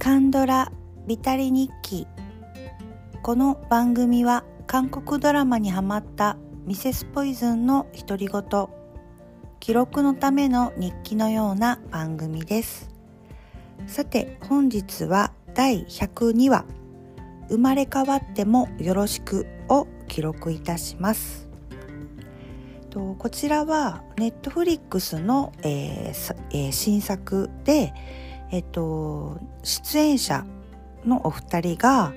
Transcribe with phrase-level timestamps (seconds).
[0.00, 0.72] カンドラ
[1.06, 2.06] ビタリ日記。
[3.22, 8.68] この番組は韓国ドラマにハマったミセスポイズンの独り言。
[9.60, 12.88] 記録のための日記のような番組です。
[13.86, 16.64] さて本日は第102話。
[17.50, 21.46] 生まれ変わってもよろしくを記録いたします。
[22.88, 27.92] とこちらはネットフリックスの、えーえー、新作で、
[28.50, 30.44] えっと、出演者
[31.04, 32.12] のお二人が、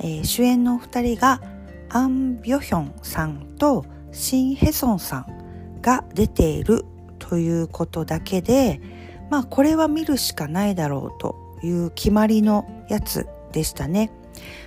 [0.00, 1.40] えー、主演のお二人が
[1.88, 6.84] アン・ビョヒョンさんとシン・ヘソンさんが出ている
[7.18, 8.80] ということだけで
[9.30, 14.10] まあこれは見るしかないだろうという決まりのやつでしたね。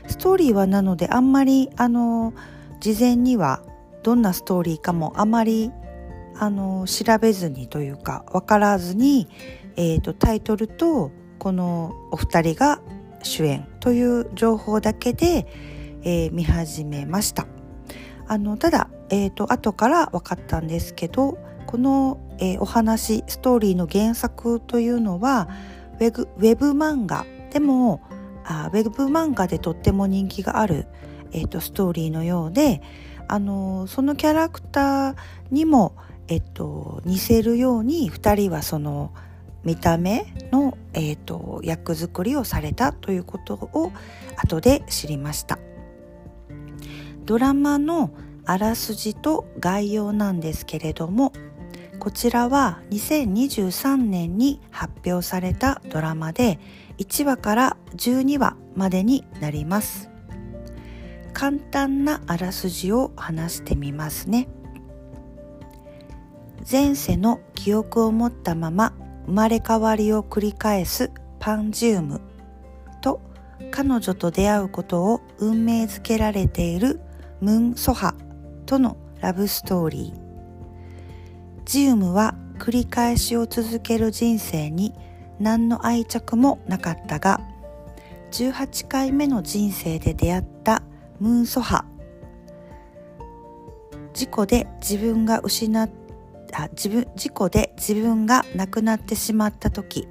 [0.07, 2.33] ストーリーはなのであんまりあの
[2.79, 3.61] 事前には
[4.03, 5.71] どんなストーリーかもあまり
[6.35, 9.27] あの調べずにというか分からずに、
[9.75, 12.81] えーと、タイトルとこのお二人が
[13.23, 15.47] 主演という情報だけで、
[16.03, 17.47] えー、見始めました。
[18.27, 25.49] あのただ、えーと、後から分かったんですけどこの、えー、お話ストーリーの原作というのは
[25.99, 28.01] ウェブウェブ漫画でも
[28.45, 30.87] あウェブ漫画でとっても人気がある、
[31.31, 32.81] えーとストーリーのようで
[33.27, 35.15] あのそのキャラクター
[35.51, 35.95] にも、
[36.27, 39.13] えっと、似せるように2人はその
[39.63, 43.91] 見た目の、えっと、役作りをされたということを
[44.37, 45.59] 後で知りました。
[47.25, 48.11] ドラマの
[48.45, 51.31] あらすじと概要なんですけれども
[51.99, 56.59] こちらは2023年に発表されたドラマで
[56.97, 60.09] 1話から12話までになります。
[61.31, 64.49] 簡単なあらすじを話してみますね。
[66.69, 68.93] 前世の記憶を持ったまま
[69.25, 72.21] 生まれ変わりを繰り返すパンジウム
[73.01, 73.21] と
[73.71, 77.01] 彼女と出会うことを運命づけられている
[77.41, 78.15] ムン・ソハ
[78.65, 80.23] とのラブストーリー。
[81.65, 84.93] ジウムは繰り返しを続ける人生に
[85.39, 87.41] 何の愛着もなかったが
[88.31, 90.83] 18回目の人生で出会った
[91.19, 91.85] ムンソハ。
[94.13, 96.02] 事故で自分が失った
[96.53, 100.07] あ自分事故で自分が亡くなってしまった時。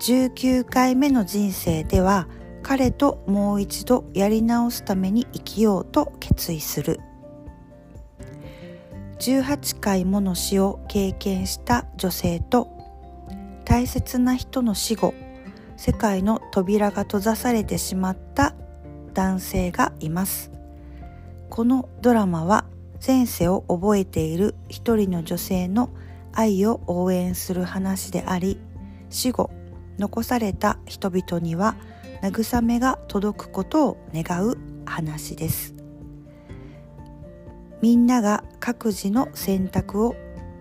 [0.00, 2.26] 19回目の人生では
[2.62, 7.00] 彼ともう一度やり直すために生きようと決意する。
[9.18, 12.68] 18回もの死を経験した女性と
[13.64, 15.14] 大切な人の死後
[15.76, 18.54] 世界の扉が閉ざされてしまった
[19.14, 20.50] 男性がいます。
[21.50, 22.64] このドラマは
[23.04, 25.90] 前世を覚えている一人の女性の
[26.32, 28.60] 愛を応援する話であり
[29.10, 29.50] 死後
[29.98, 31.76] 残された人々には
[32.22, 35.74] 慰めが届くことを願う話です。
[37.80, 40.14] みんなが各自の選択を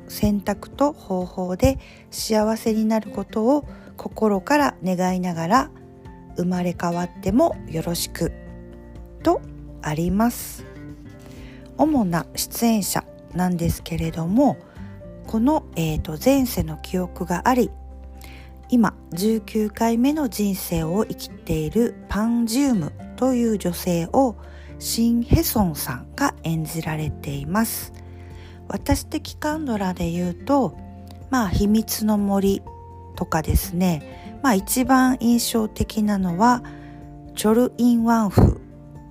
[0.07, 1.77] 選択と方法で
[2.09, 3.65] 幸せになることを
[3.95, 5.71] 心から願いながら
[6.35, 8.31] 生まれ変わってもよろしく
[9.21, 9.39] と
[9.83, 10.70] あります。
[11.81, 13.03] 主な出演者
[13.33, 14.57] なんですけれども
[15.25, 17.71] この、えーと、前世の記憶があり
[18.69, 24.35] 今19回目の人生を生きているパンジウムという女性を
[24.77, 27.93] シン・ヘソンさんが演じられています。
[28.67, 30.77] 私的カンドラで言うと
[31.29, 32.61] まあ秘密の森
[33.15, 36.63] とかですねまあ一番印象的なのは
[37.35, 38.61] チョル・イン・ワンフ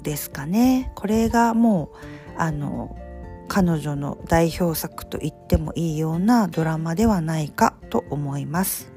[0.03, 0.93] ですかね。
[0.95, 2.97] これがもうあの
[3.49, 8.93] 彼女の代表作と言ってもいいようなドラマではないかと思います。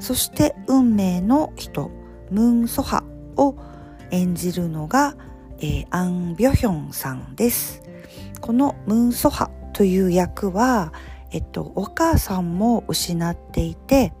[0.00, 1.90] そして運命の人
[2.30, 3.04] ムン・ソハ
[3.36, 3.56] を
[4.10, 5.16] 演じるのが、
[5.58, 7.82] えー、アン・ビョヒョンさんです。
[8.40, 10.92] このムン・ソハという役は、
[11.30, 14.12] えっと、お母さんも失っていて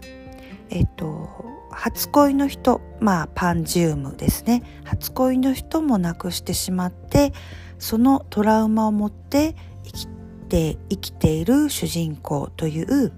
[0.70, 7.32] えっと初恋の人まあパンジウムですね初恋の人も亡くしてしまって
[7.78, 10.08] そのトラウマを持って生き
[10.48, 13.12] て生きている主人公という、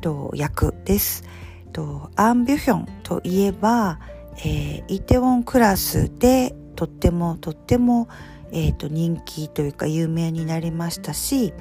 [0.00, 1.24] と、役です。
[1.72, 4.00] とアン・ビュヒョンといえば、
[4.38, 8.08] えー、イテウォンクラスでとってもとっても、
[8.52, 11.52] えーと、人気というか有名になりましたし、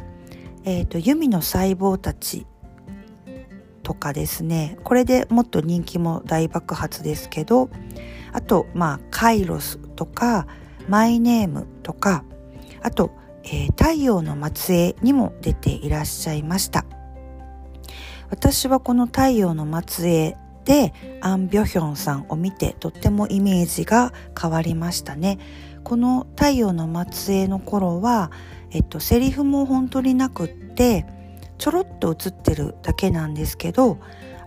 [0.64, 2.48] えーと、と弓の細胞たち
[3.90, 7.72] とかですねこれでもっと人気も大爆発ですけど
[8.32, 10.46] あとまあカイロスとか
[10.88, 12.24] マイネームとか
[12.84, 13.10] あと、
[13.46, 16.86] えー、太陽の末裔にも出ていらっしゃいました
[18.30, 25.40] 私はこの太陽の末裔でアン・ビョヒョンさんを見てとってもイメージが変わりましたね。
[25.84, 28.30] この「太陽の末裔」の頃は、
[28.70, 31.08] えっと、セリフも本当になくって
[31.60, 34.00] ちょろっと映ってるだけなんですけど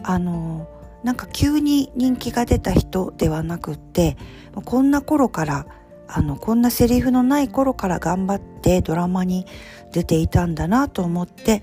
[0.03, 0.69] あの
[1.05, 4.17] なんか急に人気が出た人ではなくって
[4.65, 5.67] こんな頃から
[6.09, 9.47] あのこんなセリフのない頃から頑張ってドラマに
[9.93, 11.63] 出ていたんだなと思って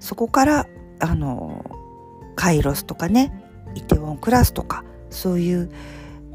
[0.00, 0.66] そこから
[0.98, 1.64] あの
[2.34, 3.32] カイロスとかね
[3.74, 5.70] イテウォンクラスとかそういう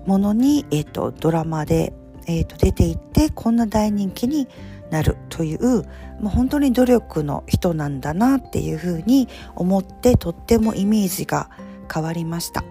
[0.05, 1.93] ものに、えーと、ドラマで、
[2.27, 4.47] えーと、出ていってこんな大人気に
[4.91, 5.83] なるという
[6.19, 11.49] もう本当に努力の人なんだなっていうふうに思ってとってもイメージが
[11.91, 12.63] 変わりました。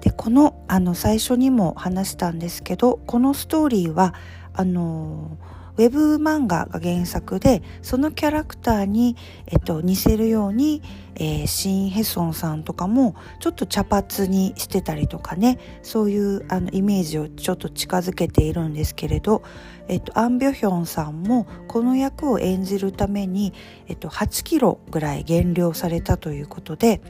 [0.00, 4.14] でこのあの最初にも話したんですけどこのストーリーは
[4.52, 5.36] あの
[5.76, 9.16] ウェブ漫画が原作でそのキャラクターに、
[9.46, 10.82] えっと、似せるように、
[11.16, 19.42] えー、シン・ヘソンさんとかもちょっと茶髪にしてたりとかねそういうあのイメージをちょっと近づけているんですけれど、
[19.88, 23.52] えっと、アン・ビョヒョンさんもこの役を演じるために、
[23.88, 27.00] えっと、8キロぐらい減量されたということでやっ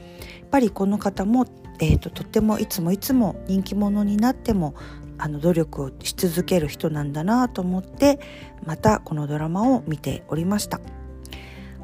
[0.51, 1.47] ぱりこの方も
[1.81, 4.75] えーと、とってもいつもいつも人気者になっても
[5.19, 8.19] あの努力をし続ける人なんだなと思って
[8.65, 10.81] またこのドラマを見ておりました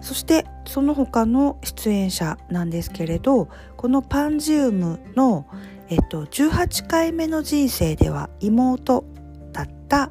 [0.01, 5.47] そしてその他の出演者なんですけれどこのパンジウムの、
[5.89, 9.05] えっと、18回目の人生では妹
[9.53, 10.11] だった、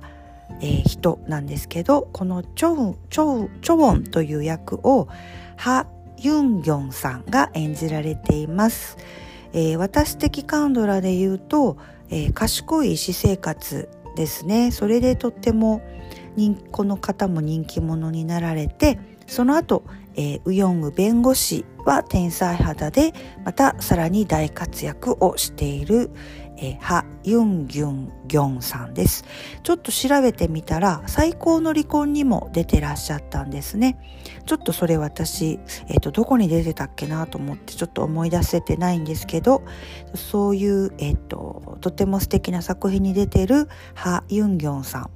[0.61, 5.07] えー、人なんですけどこのチョウチョウチョウォンという役を
[5.57, 5.87] ハ・
[6.17, 8.97] ユンギョンさんが演じられています。
[9.51, 11.77] えー、私的カンドラで言うと、
[12.09, 14.71] えー、賢い私生活ですね。
[14.71, 15.81] それでとっても
[16.71, 19.83] この方も人気者になられてその後、
[20.15, 23.13] えー、ウヨング弁護士は天才肌で
[23.45, 26.11] またさらに大活躍をしている、
[26.61, 29.25] えー、ハ・ユンギュンギョンさんです。
[29.63, 33.97] ちょっと調べてみたら最高の離婚にも出てらっしゃったんですね。
[34.45, 39.63] ちょっとそれ私、えーと、どこに出てたっけなと思ってちょっと思い出せてないんですけど
[40.15, 45.09] そういう、えーと、とても素敵な作品に出てるハ・ユンギョンさん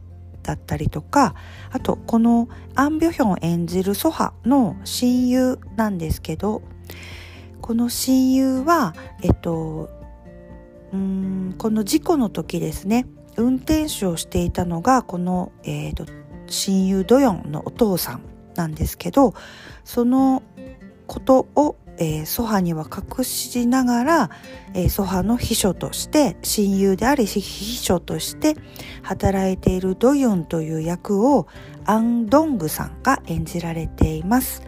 [0.43, 1.35] だったりとか
[1.71, 6.61] あとこのアン・ビョヒョン演じるソハの親友なんですけど
[7.61, 9.89] この親友はえっと
[10.93, 16.05] うんこの事故の時ですね運転手をしていたのがこの、えーと、
[16.47, 18.21] 親友ドヨンのお父さん
[18.55, 19.33] なんですけど
[19.83, 20.43] その
[21.07, 24.29] ことを、えー、ソハには隠しながら、
[24.75, 28.55] えー、ソハの秘書として親友であり秘書として
[29.01, 31.47] 働いているドヨンという役を
[31.85, 34.61] アン・ドングさんが演じられています。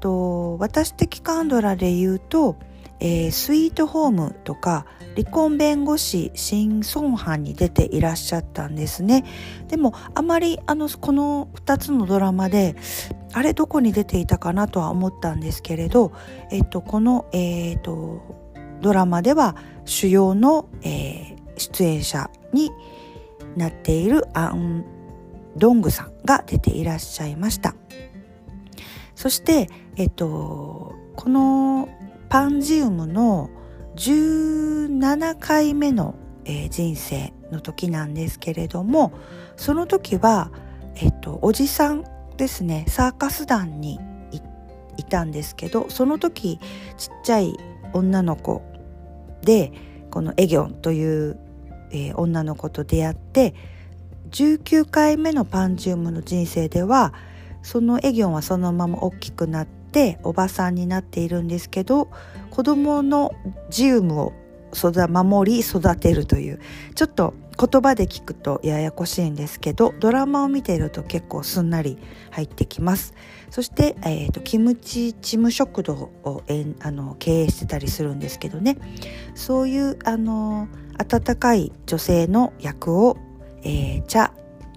[0.00, 2.56] と私的カンドラで言うと
[3.00, 9.24] えー、スイートホームとか離婚弁護士新孫藩に出ていらっしゃったんですね。
[9.68, 12.76] でもあまりあのこの2つのドラマで
[13.32, 16.12] あれどこに出ていたかなとは思ったんですけれど、
[16.50, 18.22] えっと、この、えー、っと
[18.80, 22.70] ドラマでは主要の、えー、出演者に
[23.56, 24.84] なっているアン・
[25.56, 27.74] ドングさんが出ていらっしゃいました。
[29.14, 31.88] そして、えっと、この
[32.28, 33.50] パンジウムの
[33.96, 36.14] 17回目の、
[36.44, 39.12] えー、人生の時なんですけれども
[39.56, 40.50] その時は、
[40.96, 42.04] えっと、おじさん
[42.36, 43.98] ですねサーカス団に
[44.96, 46.58] いたんですけどその時
[46.96, 47.56] ちっちゃい
[47.92, 48.62] 女の子
[49.42, 49.72] で
[50.10, 51.38] このエギョンという、
[51.90, 53.54] えー、女の子と出会って
[54.30, 57.14] 19回目のパンジウムの人生では
[57.62, 62.10] そのエギョンはそのまま大きくなってっておばさんになっているんですけど
[62.50, 63.34] 子供の
[63.70, 64.32] ジウムを
[65.08, 66.60] 守り育てるという
[66.94, 71.98] ちょっと言葉で聞くとややこしいんですけどドラマを見ていると結構すんなり
[72.30, 73.14] 入ってきます。
[73.50, 78.76] そして、えーと、キムチ事務食堂をえあの経営してたりするんですけどね。
[79.34, 80.68] そういうあの
[80.98, 83.16] 温かい女性の役を、
[83.62, 84.30] えー、チャ・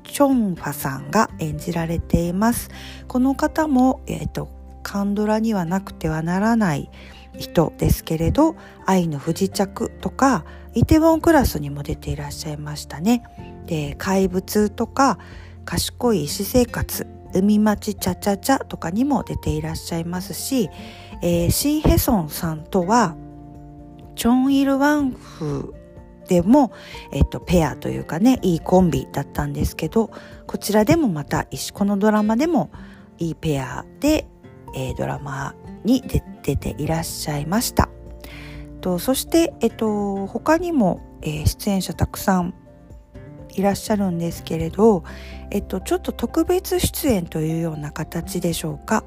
[0.04, 2.70] チョンファさんが演じられています。
[3.08, 6.90] この方も、えーとカンドラにはなくてはならない
[7.38, 13.24] 人ですけれど愛の不時着とかイテウォンクラスにも出ていらっしゃいましたね。
[13.66, 15.18] で怪物とか
[15.66, 20.70] 賢い私生活海町チャチャチャとかにも出ていらっしゃいますし、
[21.22, 23.16] えー、シン・ヘソンさんとは
[24.16, 25.74] チョン・イル・ワンフ
[26.28, 26.72] でも、
[27.12, 30.12] えっと、ペアというかねいいコンビだったんですけど
[30.48, 32.72] こちらでもまたこのドラマでも
[33.18, 34.28] いいペアで
[34.76, 36.04] えー、ドラマに
[36.44, 37.90] 出ていらっしゃいました。
[38.82, 42.54] とそして、えっと、他にも、えー、出演者たくさん
[43.54, 45.04] いらっしゃるんですけれど、
[45.52, 49.04] えっと、ちょっと特別出演というような形でしょうか。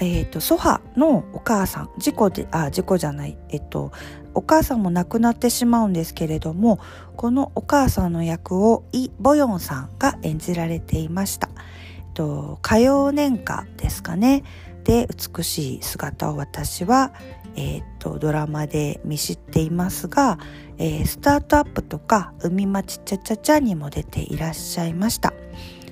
[0.00, 3.92] えっと、ソハのお母さん、事故で、あ、事故じゃない、えっと、
[4.34, 6.78] お母さんも亡くなってしまうんですけれども、
[7.16, 11.50] このお母さんの役をイ・ボヨンさんが演じられていました。
[11.98, 14.44] えっと、歌謡年歌ですかね。
[14.84, 17.12] で、美しい姿を私は、
[17.54, 20.38] えー、っとドラマで見知っていますが、
[20.78, 25.34] えー、スタートアップとか海町ちゃちゃちゃにも出ていらっしゃいました。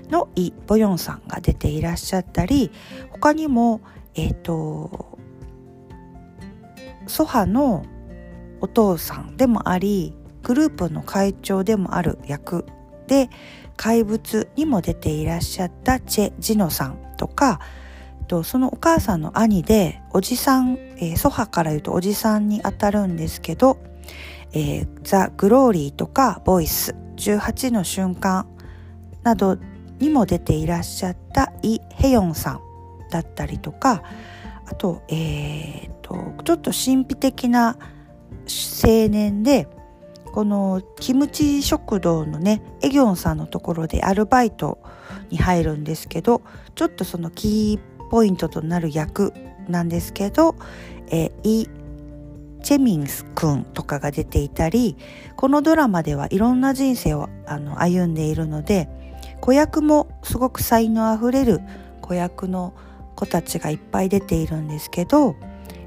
[0.08, 2.72] のイ・ボヨンさんが出ていらっしゃったり
[3.12, 3.80] 他にも
[4.14, 5.18] えー、と
[7.06, 7.84] ソハの
[8.60, 12.66] お父さんでもありグループの会長でもある役
[13.06, 13.30] で
[13.76, 17.60] 怪物にも出ていらっしゃったチェ・ジノさんとか
[18.30, 23.78] とそのお母さんの兄でおじさん、えー、祖母から言うとおじさんにあたるんですけど、
[24.52, 28.46] えー、ザ・グローリーとかボイス18の瞬間
[29.24, 29.58] など
[29.98, 32.60] にも出ていらっしゃったイ・ヘヨンさん
[33.10, 34.04] だったりとか
[34.66, 37.76] あと,、えーと、ちょっと神秘的な
[38.46, 39.66] 青年で
[40.32, 44.78] このキムチ食堂のねエギョンさんのところでアルバイト
[45.30, 46.42] に入るんですけど
[46.76, 49.32] ちょっとそのキーポイントとなる役
[49.68, 50.56] なんですけど、
[51.10, 51.68] えー、イ・
[52.62, 54.96] チェミンス君とかが出ていたり
[55.36, 58.88] このドラマではいろんな人生をあの歩んでいるので
[59.40, 61.60] 子役もすごく才能あふれる
[62.02, 62.74] 子役の
[63.16, 65.36] 子たちがいっぱい出ているんですけど、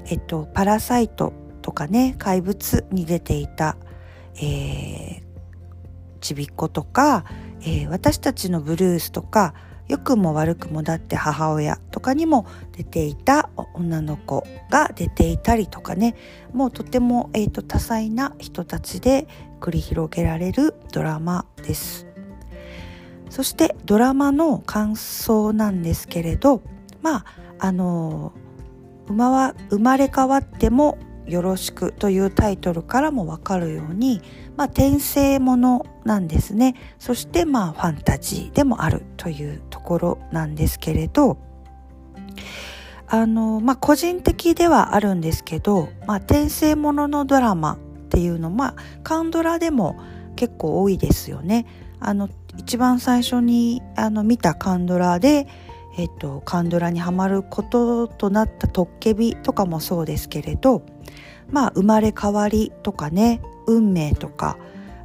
[0.06, 3.76] えっと、パラサイトとかね怪物に出ていた、
[4.36, 5.22] えー、
[6.20, 7.24] ちびっ子とか、
[7.60, 9.54] えー、私たちのブルースとか
[9.88, 12.44] 良くも悪くもだって母親とかにも
[12.76, 16.14] 出ていた女の子が出ていたりとかね。
[16.52, 19.26] もうとても、えーと、多彩な人たちで
[19.58, 22.06] 繰り広げられるドラマです。
[23.30, 26.60] そしてドラマの感想なんですけれど
[27.00, 27.24] まあ
[27.58, 28.34] あの
[29.08, 34.20] 馬は生まれ変わってもよろしくというタイトルからもわかるように、
[34.58, 36.74] まあ、転生ものなんですね。
[36.98, 41.38] そしてまあファンタジーでもあるというところなんですけれど
[43.06, 49.98] あのまあ個人的ではあるんですけど、まあ、転生もののドラマっていうのまあカンドラでも
[50.36, 51.66] 結構多いですよね。
[52.00, 55.46] あの一番最初にあの見たカンドラで
[55.96, 60.84] えっと、カンドラにはまることとなったトッケビとかもそうですけれど
[61.50, 64.58] まあ生まれ変わりとかね運命とか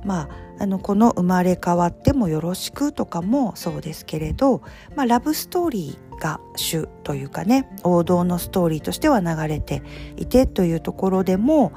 [0.03, 0.29] まあ
[0.61, 4.61] あのこの生まれ変わってもよろしくとかもそうですけれど、
[4.95, 9.81] まあ、ラブストーリーが主というかね王道のストーリーとしては流れて
[10.17, 11.71] いてというところでも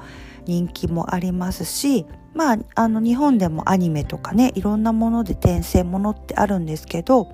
[0.45, 7.31] 人気もありますしまああの日本でもアニメとかねいろんなもので転生ものってあるんですけど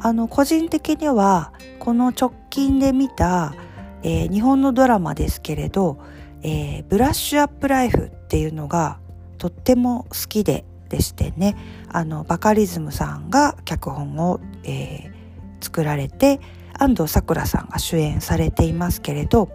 [0.00, 3.54] あの個人的にはこの直近で見た、
[4.02, 5.98] えー、日本のドラマですけれど、
[6.42, 8.98] えー、ブラッシュアップライフっていうのが
[9.38, 11.56] とっても好きででしてね
[11.88, 15.11] あのバカリズムさんが脚本を、えー、
[15.62, 16.40] 作られて
[16.74, 19.50] 安藤サクラさんが主演されていますけれど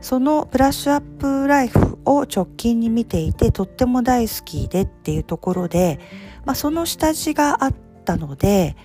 [0.00, 5.98] そのブラッシュアップライフを直近に見ていてとっても大好きでっていうところで、
[6.44, 7.74] まあ、その下地があっ
[8.04, 8.76] たので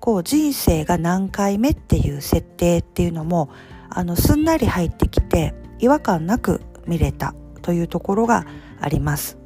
[0.00, 3.50] こう人生が何回目っていう設定っていうのも
[3.88, 8.46] あのすんなり入ってきて違和感なく見れたというところが
[8.80, 9.38] あります。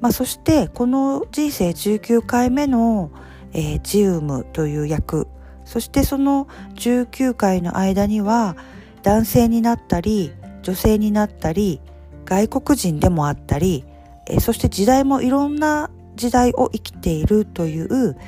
[0.00, 3.10] まあ、そしてこの人生19回目の、
[3.52, 5.28] えー、ジウムという役
[5.72, 8.58] そしてその19回の間には
[9.02, 11.80] 男性になったり女性になったり
[12.26, 13.86] 外国人でもあったり、
[14.26, 18.18] え、そして時代もいろんな時代を生きているという、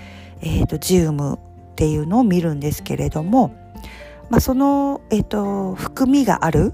[0.40, 3.54] えーと、ジウムっていうのを見るんですけれども、
[4.30, 6.72] まあ、その、えーと、含みがある、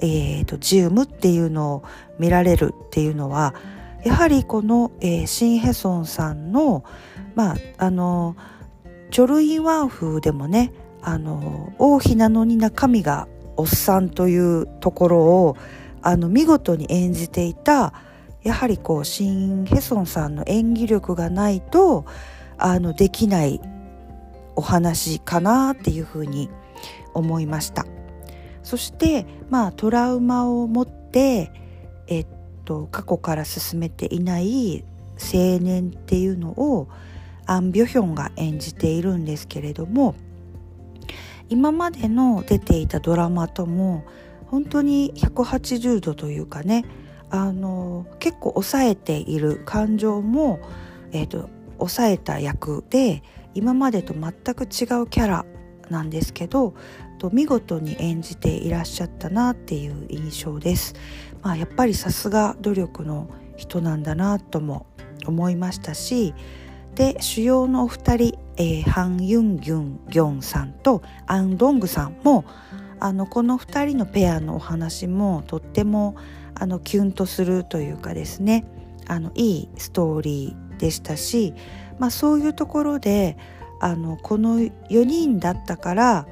[0.00, 1.84] えーと、ジウムっていうのを
[2.18, 3.54] 見られるっていうのは
[4.04, 6.84] やはりこの、えー、シン・ヘソンさんの
[7.34, 8.36] まああの
[9.10, 15.56] チョルインワン風でもねあの王妃なのに中身がおっさんというところを
[16.02, 17.92] あの見事に演じていた
[18.42, 22.06] やはりこうシン・ヘソンさんの演技力がないと
[22.56, 23.60] あのできない
[24.56, 26.50] お話かなっていうふうに
[27.14, 27.86] 思いました。
[28.62, 31.50] そしてまあトラウマを持って
[32.06, 32.26] えっ
[32.64, 34.84] と過去から進めていない
[35.18, 36.88] 青年っていうのを
[37.46, 40.14] アン・ビョヒョンが演じているんですけれども
[41.48, 44.04] 今までの出ていたドラマとも
[44.46, 46.84] 本当に180度というかね
[47.30, 50.60] あの結構抑えている感情も、
[51.12, 53.22] えーと、抑えた役で
[53.54, 54.66] 今までと全く違
[55.00, 55.46] うキャラ
[55.88, 56.74] なんですけど
[57.18, 60.94] と見事に演じていらっしゃったなっていう印象です。
[61.42, 64.86] まあ、やっぱりさすが努力の人なんだなとも
[65.26, 66.34] 思いましたし
[66.94, 72.44] で主要のお二人、えー、ハン・ユンギュンギョンさんとアン・ドングさんも
[72.98, 76.16] あのこの2人のペアのお話もとっても
[76.54, 78.66] あのキュンとするというかですね
[79.06, 81.54] あのいいストーリーでしたし、
[81.98, 83.36] まあ、そういうところで
[83.80, 86.26] あのこの4人だったから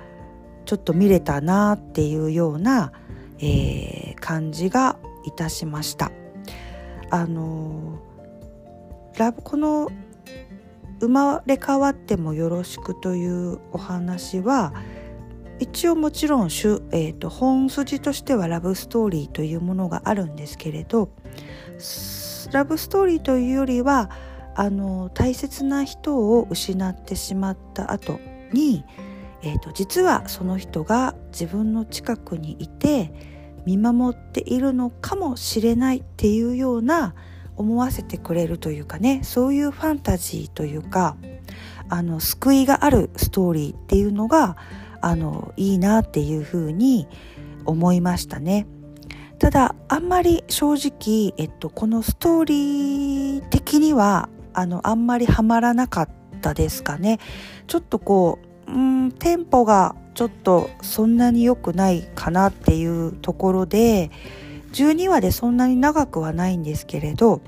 [0.66, 2.92] ちょっと見れたなっていうような、
[3.38, 6.12] えー、感じがいたしました。
[7.10, 7.98] あの
[9.16, 9.90] ラブこの
[11.00, 14.72] 生まれ変わってもよろしくというお話は
[15.60, 21.10] 一応もちろん、えーと、本筋としてはラブストーリーというものがあるんですけれど
[22.52, 24.10] ラブストーリーというよりは
[24.54, 28.20] あの大切な人を失ってしまった後
[28.52, 28.84] に、
[29.42, 33.12] えーと実はその人が自分の近くにいて
[33.66, 37.14] 見守っているのかもしれないっていうような
[37.58, 41.16] 思わせてくれるというかねそういうファンタジーというか
[41.88, 44.56] あの救いがあるストーリーっていうのが
[45.00, 47.08] あのいいなっていうふうに
[47.64, 48.66] 思いましたね。
[49.38, 56.08] ただあんまり正直、えっと、このストーリー的にはあのあんまりハマらなかっ
[56.40, 57.18] たですかね。
[57.68, 64.10] ちょっとこううんテンポがちょっとそんなに良くないかなっていうところで
[64.72, 67.40] 12話でそんなに長くはないんですけれど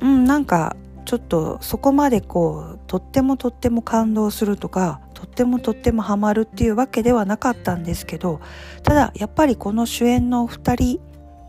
[0.00, 8.40] うんなんかちょっとそこまでこうとってもとっても感動するとかとってもとってもハマるっていうわけではなかったんですけど
[8.82, 11.00] ただやっぱりこの主演のお二人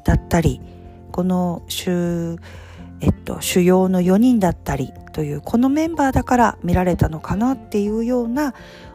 [0.06, 0.62] だったり
[1.12, 2.38] この主,、
[3.02, 8.54] えっと、主要の4人だったりというこのメンバーだから見られたのかなっていうような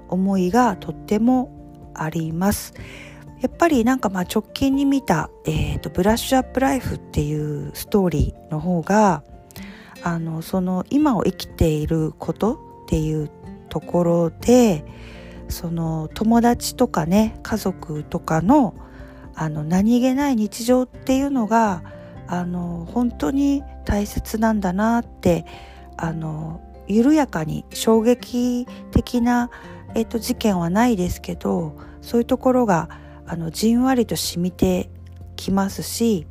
[0.08, 1.50] 思いがとっても
[1.92, 2.74] あります。
[3.40, 9.22] やっぱりなんかまあ直近に見た、えーと、ブラッシュアップライフっていうストーリーの方が
[10.02, 13.30] あのその今を生きていることっていう
[13.68, 14.84] ところで
[15.48, 18.74] その友達とかね家族とかの
[19.36, 21.82] あの何気ない日常っていうのが
[22.28, 25.44] あの本当に大切なんだなって
[25.96, 29.50] あの緩やかに衝撃的な、
[29.94, 32.88] えっと、事件はないですけどそういうところが
[33.26, 34.90] あのじんわりと染みて
[35.36, 36.26] きますし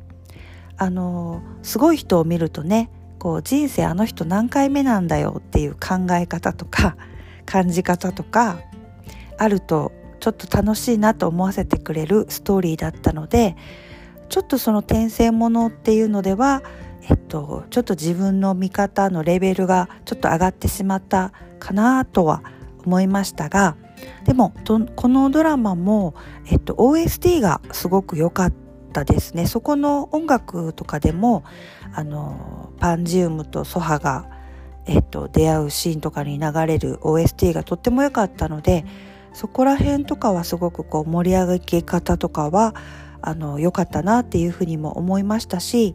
[0.76, 6.96] あのすごい人を見るとねこう人生あの人何回目なんだよっていう考え方とか
[7.46, 8.58] 感じ方とか
[9.38, 13.56] あるとちょっと楽しいなと思わせてくれるストーリーだったので
[14.28, 16.62] ちょっとその転生ものっていうのでは、
[17.08, 22.42] えっと、ちょっと自分の見方のレベルがちょっと上がってしまったかなとは
[22.84, 23.76] 思いましたが
[24.24, 24.52] でも
[24.96, 26.14] このドラマも、
[26.50, 28.52] えっと、OST がすごく良かっ
[28.92, 29.46] たですね。
[29.46, 31.44] そこの音楽とかでも
[31.92, 34.28] あのパンジウムとソハが、
[34.86, 38.84] えっと、出会うシーンとかに流れる OST がとっても良かったので
[39.32, 42.74] そこら辺とかはすごくこう盛り上げ方とかは
[43.20, 45.94] あの良かったなっていうふうにも思いましたし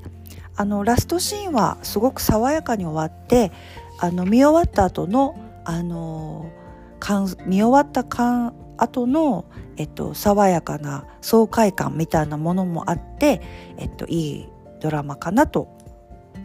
[0.55, 3.51] あのラストシーンはすごく爽やかに終わって
[3.99, 6.51] あの見終わった後のあの
[7.45, 9.45] 見終わった感後の、
[9.77, 13.41] えっと、爽やかな爽快感みたいなものもあって、
[13.77, 15.67] えっと、いいドラマかなと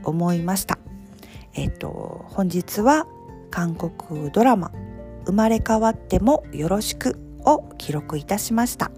[0.05, 0.79] 思いました。
[1.55, 3.07] えっと、本日は
[3.51, 4.73] 韓国ドラマ
[5.27, 8.91] 「生まれ変わってもよろしく」を記録いたしました。